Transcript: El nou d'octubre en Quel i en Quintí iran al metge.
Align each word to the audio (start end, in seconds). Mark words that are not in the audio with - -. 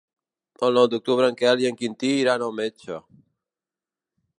El 0.67 0.73
nou 0.79 0.87
d'octubre 0.93 1.29
en 1.33 1.37
Quel 1.43 1.63
i 1.65 1.69
en 1.71 1.79
Quintí 1.83 2.13
iran 2.25 2.47
al 2.49 2.59
metge. 2.63 2.99